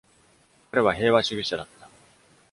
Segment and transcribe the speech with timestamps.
[0.71, 1.87] 彼は平和主義者だった。